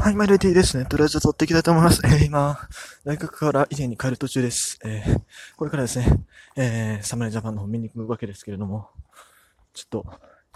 [0.00, 0.84] はい、マイルティですね。
[0.84, 2.00] とりあえず撮っていきたいと思います。
[2.04, 2.58] えー、今、
[3.04, 4.78] 大学から家に帰る途中です。
[4.84, 5.20] えー、
[5.56, 6.24] これからですね、
[6.56, 8.90] えー、サムライジャパンの方見に行くわけですけれども、
[9.72, 10.06] ちょっと、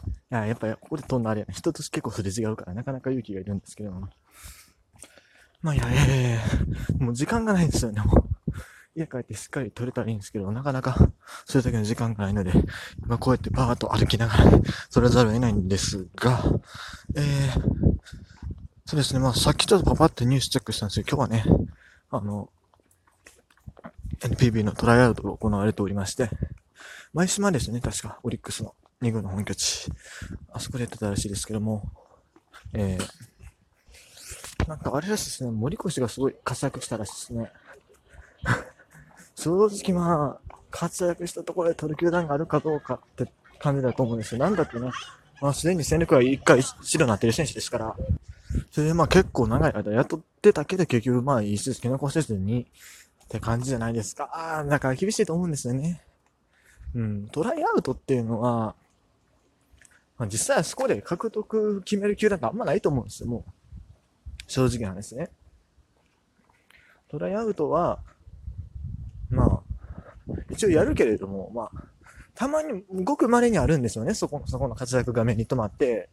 [0.06, 4.08] いや、やっぱりここで飛んだあれ、人と結構すれ違うから、なかなか勇気がいるんですけれども。
[5.62, 6.40] まあ、いやいやいやいや、
[6.98, 8.28] もう時間がないんですよね、もう。
[8.94, 10.96] 家帰ってしっかり撮れたらいいんですけど、なかなか、
[11.46, 12.52] それだけの時間がないので、
[13.04, 14.50] 今こうやってバーっと歩きながら、
[14.92, 16.42] 撮らざるを得ないんですが、
[17.14, 17.77] えー、
[18.88, 19.20] そうですね。
[19.20, 21.44] まあ、さっきちょっとパパってニュースチェックしたんですけど、今日はね、
[22.10, 22.48] あの、
[24.20, 26.30] NPB のトライアウトが行われておりまして、
[27.12, 29.92] 毎島ですね、確か、オリックスの2軍の本拠地。
[30.54, 31.82] あそこでやってたらしいですけども、
[32.72, 37.52] えー、なんかあれらしいですね、森越がすごい活躍したらしいですね。
[39.34, 44.40] 正直まあ、活躍したところで取る球団があるかどうかって感じだと思うんですよ。
[44.40, 44.90] なんだってね、
[45.42, 47.94] まあすでに戦力は1回白になってる選手ですから、
[48.70, 52.66] それでまあ結構長い間雇ってたけど結局まあいい成績残せずに
[53.24, 54.24] って感じじゃないですか。
[54.32, 56.02] ああ、だから厳しいと思うんですよね。
[56.94, 58.74] うん、トライアウトっていうのは、
[60.16, 63.52] まあ、実際はそこで獲得決める球団ってあんまないと思うんですよ、もう。
[64.46, 65.30] 正直な話ね。
[67.10, 68.00] トライアウトは、
[69.30, 69.60] まあ、
[70.50, 71.84] 一応やるけれども、まあ、
[72.34, 76.08] たまに、ごく稀にあるんですよね、そこの、そこの活躍が目に留まって、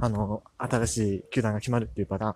[0.00, 2.34] あの、新しい球団が決まるっていうパターン。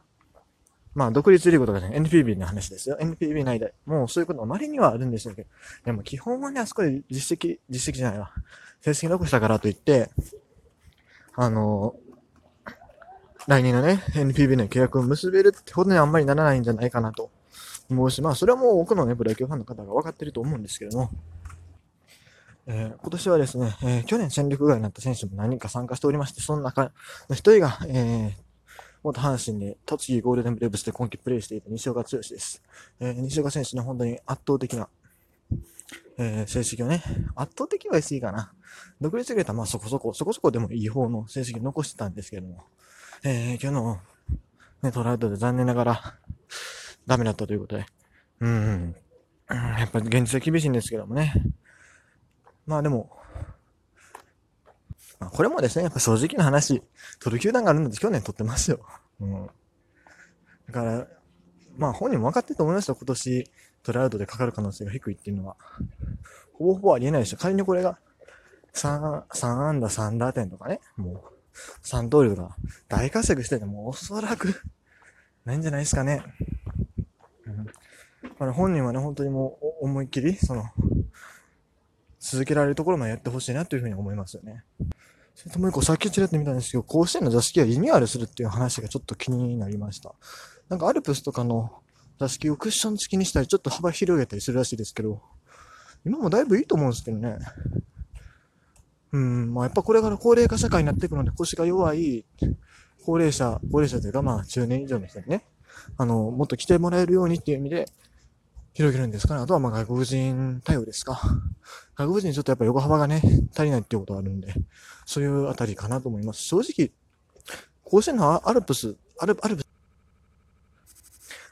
[0.95, 2.99] まあ、独立リーグとかね、NPB の話ですよ。
[3.01, 3.75] NPB 内で。
[3.87, 5.49] もうそういうことまれにはあるんでしょうけど。
[5.85, 8.33] でも基本はね、あそこで実績、実績じゃないわ。
[8.81, 10.11] 成績残したからといって、
[11.35, 11.95] あの、
[13.47, 17.31] 来年のね、NPB の契約を結べるってことにはあんまりならないんじゃないかなと
[17.89, 21.11] 思うし、まあ、それはもう多くのね、プロ野球ファンの方が分かってると思うんですけども、
[22.73, 26.93] えー、今年はですね、えー、去年戦力外になった選手も何人か参加しておりまして、その中
[27.29, 28.43] の一人が、えー、
[29.03, 32.63] 元阪神で栃木ゴールデンブレーブスで今季プレーしていた西岡剛です。
[33.01, 34.89] えー、西岡選手の本当に圧倒的な、
[36.17, 37.03] えー、成績をね、
[37.35, 38.53] 圧倒的は言い過ぎかな。
[39.01, 42.63] 独立リーグはまあそこそこ、そこそこでもいい方の成績を残してたんですけども、
[43.25, 43.99] えー、今日の、
[44.85, 46.19] ね、トラウトで残念ながら、
[47.05, 47.87] ダメだったということで、
[48.39, 48.95] うん、
[49.49, 51.35] うん、やっぱり現実は厳しいんですけどもね、
[52.71, 53.11] まあでも、
[55.19, 56.85] まあ、これもですね、やっぱ正直な話、
[57.19, 58.79] 取る球団があるので去年取ってますよ。
[59.21, 59.47] うん。
[60.69, 61.09] だから、
[61.77, 63.51] まあ本人も分かってると思いますよ、今年
[63.83, 65.57] トラウドでかかる可能性が低いっていうのは。
[66.53, 67.39] ほぼほぼありえないでしょ。
[67.39, 67.99] 仮にこれが
[68.73, 72.57] 3、3安打3打点とかね、もう3通りとか
[72.87, 74.63] 大活躍しててもおそらく
[75.45, 76.23] ないんじゃないですかね。
[77.47, 77.67] うん。
[78.39, 80.67] まあ、本人はね、本当にもう思いっきり、その、
[82.21, 84.65] 続けられるところまでやってほしいなというふうに思いますよね。
[85.35, 90.15] それともう一個、さっきちらっと見たんですけど、甲子園の座敷がリニューアルするっていう話がちょっと気になりました。
[90.69, 91.73] なんかアルプスとかの
[92.19, 95.23] 座敷をクッション付きにしたり、ちょっと幅広げたりするらしいですけど、
[96.05, 97.39] 今もだいぶいいと思うんですけどね。
[99.13, 102.25] うん、まあやっぱこれから高齢化社会になっていくので腰が弱い
[103.05, 105.45] 高齢者、高齢者というかまあ中年以上の人にね、
[105.97, 107.87] あの、もっと来てもらえるようにっていう意味で、
[108.73, 109.43] 広げるんですかね？
[109.43, 111.21] あとはまあ外国人対応ですか？
[111.97, 113.21] 外国人ちょっとやっぱ横幅がね、
[113.53, 114.55] 足りないっていうことがあるんで、
[115.05, 116.43] そういうあたりかなと思います。
[116.43, 116.91] 正直、
[117.85, 119.67] 甲子園のアルプス、アル、アルプス、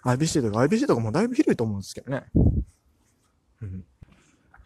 [0.05, 2.25] IBC とか IBC とかもだいぶ広いと思うんですけどね。
[3.63, 3.85] うん。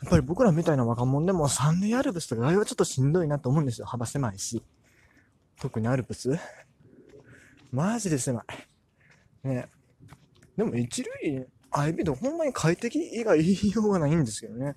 [0.03, 3.87] やっぱり僕らみたいな若者でも3年アルプスとかあれはちょっとしんどいなと思うんですよ。
[3.87, 4.63] 幅狭いし。
[5.61, 6.39] 特にアルプス。
[7.73, 8.45] マジで狭
[9.45, 9.49] い。
[9.49, 9.69] ね。
[10.57, 14.75] でも一塁 IB とほんまに快適以外言いようがないんですけどね。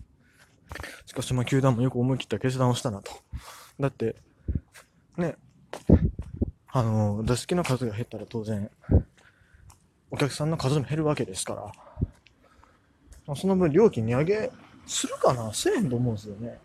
[1.06, 3.12] しかし、まあ、球団もよく思い切った決断をしたなと。
[3.80, 4.16] だって、
[5.18, 5.36] ね、
[6.72, 8.70] あの、座敷の数が減ったら当然、
[10.12, 11.72] お客さんの数も減るわけですから、
[13.28, 14.52] まあ、その分料金値上げ
[14.88, 16.48] するかなせえへんと思うんですよね。
[16.50, 16.60] だか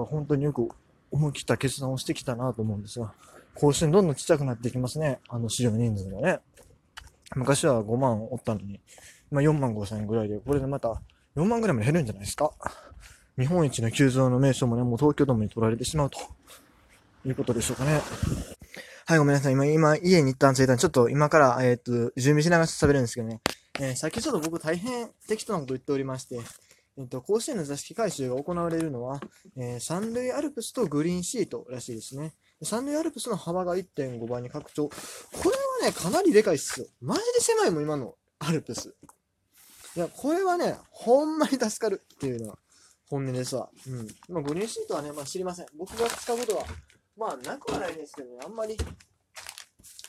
[0.00, 0.68] ら本当によく
[1.10, 3.12] 思い切った決断をしてきたなと思うんですが、
[3.54, 5.20] 甲子園どんどんちっちゃくなっていきますね。
[5.28, 6.40] あの市場人数がね。
[7.36, 8.80] 昔は5万おったのに、
[9.30, 11.00] 今4万5千円ぐらいで、これでまた
[11.36, 12.52] 4万ぐらいまで減るんじゃないですか。
[13.38, 16.18] 日本一の急増の名称もね、もう東京ドームに取られてしまうと
[17.26, 18.00] いうことでしょうかね。
[19.06, 19.52] はい、ごめんなさい。
[19.52, 23.40] 今、今、家に一旦着いたんで、ちょっと今から、えっ、と、準備しながら喋るんですけどね。
[23.80, 26.40] えー、さっきちょっと僕大変適当なこと言っておりまして、
[26.96, 29.20] えっ、と、甲子園の座敷回収が行われるのは、
[29.56, 32.34] えー、三塁アルプスとグリーンシートらしいですね。
[32.64, 34.88] 三塁アルプスの幅が1.5倍に拡張。
[34.88, 34.94] こ
[35.44, 36.86] れはね、かなりでかいっすよ。
[37.00, 38.94] マジで狭いもん、今のアルプス。
[39.96, 42.58] いや、これはね、ほんまに助かるっていうのは
[43.08, 43.70] 本音ですわ。
[43.86, 44.08] うん。
[44.28, 45.66] まあ、グリーンシートはね、まあ知りません。
[45.76, 46.64] 僕が使うことは、
[47.16, 48.76] まあなくはないんですけどね、あんまり、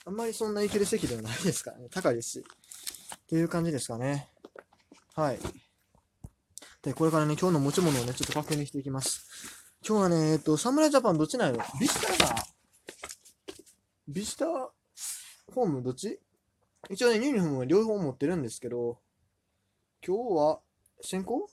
[0.05, 1.87] あんまりそんな行ける席ではないですからね。
[1.89, 2.39] 高いですし。
[2.39, 4.29] っていう感じですかね。
[5.13, 5.39] はい。
[6.81, 9.64] で、これからね、今日の持ち物をね、ちょっと確認していきます。
[9.87, 12.43] 今日はね、えっと、侍ジャパンどっちなのビジターかな？
[14.07, 14.45] ビジタ？
[14.45, 14.49] ー
[15.53, 15.83] ホーム？
[15.83, 16.19] どっち？
[16.89, 18.97] 一応ね、ユニフォームは両方持ってるんですけど、
[20.03, 20.59] 今日は
[21.03, 21.47] 先行？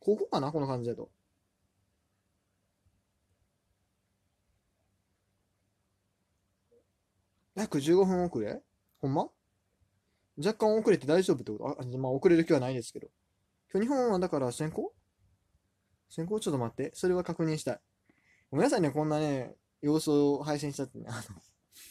[0.00, 0.50] 高校かな？
[0.50, 1.10] この感じだと。
[7.54, 8.62] 約15分遅れ？
[9.02, 9.28] ほんま？
[10.38, 11.82] 若干遅れて大丈夫ってこと？
[11.82, 13.08] あ、まあ遅れる気はないですけど。
[13.70, 14.94] 今日日本はだから先行？
[16.16, 16.92] 先行ちょっと待って。
[16.94, 17.80] それは確認したい。
[18.50, 21.04] ごめんなさいね、こんなね、様子を配信しちゃってね。
[21.08, 21.22] あの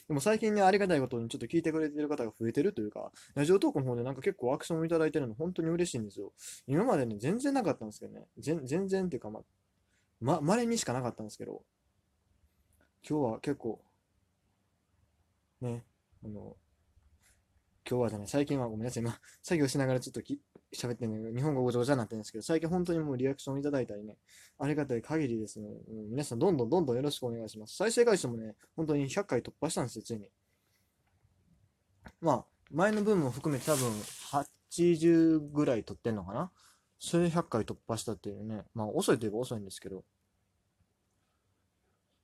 [0.08, 6.34] でも最近ね、ありがたいことにちょっと聞いてくれてる方が増えてるというか、ラジオトークの方でなんか結構アクションをいただいてるの本当に嬉しいんですよ。
[6.66, 8.26] 今までね、全然なかったんですけどね。
[8.38, 9.42] 全然っていうか、ま、
[10.20, 11.62] ま、稀にしかなかったんですけど、
[13.08, 13.80] 今日は結構、
[15.62, 15.84] ね、
[16.24, 16.58] あの、
[17.88, 20.42] 今日はじゃない、最近はごめんなさい、今、作業しながらちょっとき
[20.74, 24.18] 喋ってんだけど、日本語ごちゃごちゃになってるんですけど、最近本当にもうリアクションいただいたりね、
[24.58, 27.76] ありがたい限りですね、うん皆さんどんどんどんどんよろしくお願いします。
[27.76, 30.32] 再生回数もね、本当に100回突破したんですよ、ついに。
[32.22, 36.52] まあ、前の分も含めて多分80ぐらい撮ってんのかな？
[36.98, 40.04] それ100回突破したっていうね、まあ遅いといえば遅いんですけど、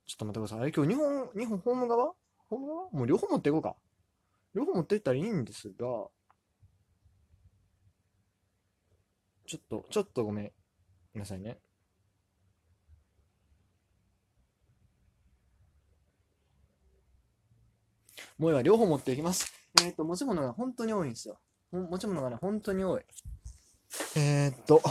[0.06, 0.60] ちょっと待ってください。
[0.60, 2.12] あれ今日日本、日本ホーム側？
[2.48, 2.90] ホーム側？
[2.90, 3.76] もう両方持っていこうか。
[4.54, 5.76] 両方持っていったらいいんですが、
[9.46, 10.52] ちょっと、ちょっとごめん
[11.14, 11.58] なさいね。
[18.38, 19.52] もういいわ、両方持っていきます。
[19.82, 21.38] えっ、と、持ち物が本当に多いんですよ。
[21.70, 23.02] 持ち物がね、本当に多い。
[24.16, 24.82] えー、っと、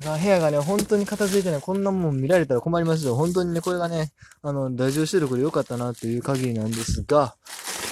[0.00, 3.16] 部屋がね、本当に片付いてね、こんなもん見られたら困りますよ。
[3.16, 7.36] 本当にね、これがね、あの、ラジオ収録で良かったなという限りなんですが、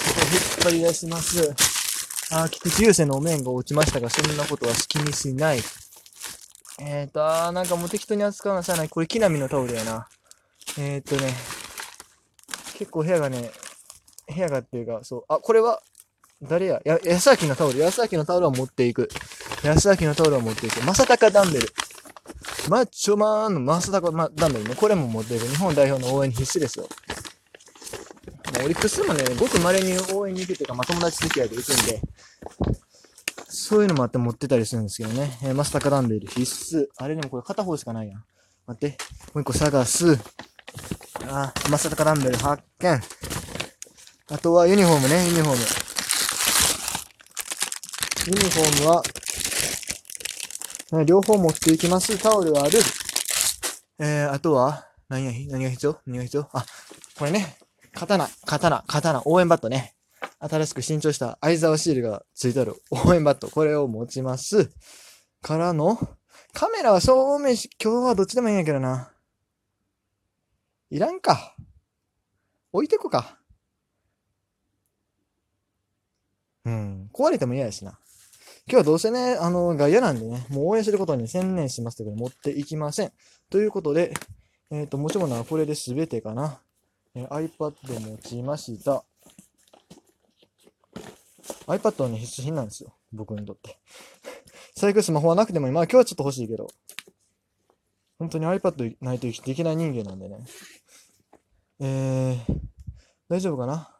[0.08, 1.54] 引っ張り出します。
[2.30, 5.60] あ、菊池雄星のお面が落ちましたが、そんなことは気にしない。
[6.80, 8.88] えーと、あー、なんかもう適当に扱うのさない。
[8.88, 10.08] これ、木並のタオルやな。
[10.78, 11.34] えーとね、
[12.74, 13.50] 結構部屋がね、
[14.32, 15.82] 部屋がっていうか、そう、あ、これは、
[16.40, 16.80] 誰や？
[16.84, 17.80] や、安明のタオル。
[17.80, 19.08] 安明のタオルは持っていく。
[19.64, 20.80] 安明のタオルは持っていく。
[20.84, 21.68] 正隆ダンベル。
[22.68, 24.76] マッチョマンの正隆ダンベルね。
[24.76, 25.46] これも持っていく。
[25.48, 26.88] 日本代表の応援に必死ですよ。
[28.52, 32.00] まあオリックスもね、ごく稀に応援に行くというか、まあ、友達付き合いで行くんで、
[33.48, 35.38] そういうのもあって持ってたりするんですけどね。
[35.42, 36.86] えー、マスタカダンベル必須。
[36.96, 38.24] あれでもこれ片方しかないやん。
[38.66, 38.98] 待って。
[39.34, 40.18] もう一個探す。
[41.26, 43.02] あ、マスタカダンベル発見。
[44.30, 45.58] あとはユニフォームね、ユニフォーム。
[48.26, 49.02] ユニフォームは、
[50.92, 52.16] ね両方持っていきます。
[52.18, 52.78] タオルはある。
[53.98, 56.00] えー、あとは、何が、何が必要？
[56.06, 56.48] 何が必要？
[56.52, 56.64] あ、
[57.18, 57.57] これね。
[57.98, 59.96] 刀、刀、刀、応援バットね。
[60.38, 63.50] 新しく新調した相沢シールがついてある応援バット。
[63.50, 64.70] これを持ちます。
[65.42, 65.98] からの、
[66.52, 69.10] カメラは正面し、今日はどっちでもいいんやけどな。
[70.90, 71.56] いらんか。
[72.72, 73.38] 置いてこか。
[76.64, 77.10] うん。
[77.12, 77.98] 壊れても嫌やしな。
[78.68, 83.12] 今日はどうせね、あの、外野なんでね、もう応援することに専念しますということで持っていきません。
[83.50, 84.14] ということで、
[84.70, 86.60] えっ、と、持ち物はこれで全てかな。
[87.20, 89.04] え iPad 持ちました。
[91.66, 92.94] iPad は、必需品なんですよ。
[93.12, 93.76] 僕にとって。
[94.76, 95.72] 最悪スマホはなくてもいい。
[95.72, 96.68] まあ今日はちょっと欲しいけど。
[98.20, 100.38] 本当に iPad ないと生きていけない人間なんでね。
[101.80, 102.38] えー、
[103.28, 103.90] 大丈夫かな？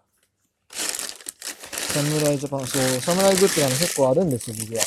[0.70, 4.82] 侍ジャパン、そう、侍グッズがね、結構あるんですよ、僕は。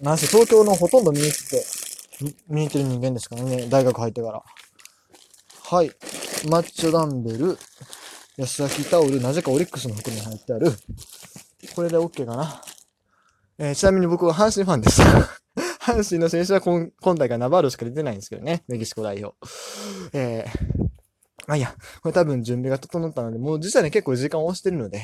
[0.00, 1.64] なんせ東京のほとんど見に行って、
[2.48, 4.42] 見に行ってる人間ですからね、大学入ってから。
[5.62, 5.90] はい。
[6.44, 7.58] マッチョダンベル、
[8.36, 10.70] 安崎タオル、なぜかオリックスの服に入ってある。
[11.74, 12.62] これで OK かな。
[13.58, 15.02] えーちなみに僕は阪神ファンです。
[15.80, 19.36] 阪神の選手は今今大会ナバールしか出てないんですけどね、メキシコ代表。
[20.12, 20.82] えー、
[21.46, 25.02] まあいいや、これ多分準備が整ったので、もう実はね、結構時間を押してるので、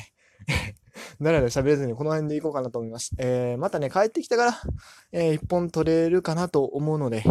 [1.21, 3.13] だらだら喋れずにこの辺でいこうかなと思います。
[3.19, 4.61] えー、またね、帰ってきたから、
[5.13, 7.25] えー、一本取れるかなと思うので、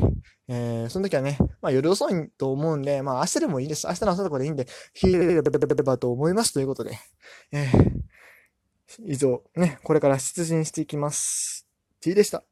[0.48, 3.88] えー、その時はね、まあ夜遅いと思うんで、まあ明日でもいいです。
[3.88, 4.65] 明日の朝とかでいいんで、
[4.96, 6.98] 聞いてればと思いますということで、
[7.51, 8.01] えー、
[9.06, 11.68] 以上、ね、これから出陣していきます。
[12.01, 12.44] T でした。